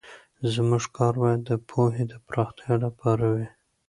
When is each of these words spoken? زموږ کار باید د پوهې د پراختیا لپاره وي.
زموږ 0.53 0.83
کار 0.97 1.13
باید 1.23 1.41
د 1.49 1.51
پوهې 1.69 2.03
د 2.11 2.13
پراختیا 2.27 2.73
لپاره 2.85 3.25
وي. 3.35 3.47